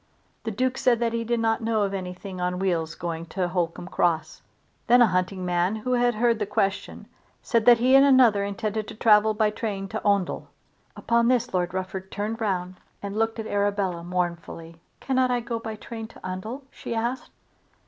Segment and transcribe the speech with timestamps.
[0.45, 3.89] The Duke said that he did not know of anything on wheels going to Holcombe
[3.89, 4.41] Cross.
[4.87, 7.07] Then a hunting man who had heard the question
[7.43, 10.47] said that he and another intended to travel by train to Oundle.
[10.95, 14.77] Upon this Lord Rufford turned round and looked at Arabella mournfully.
[15.01, 17.29] "Cannot I go by train to Oundle?" she asked.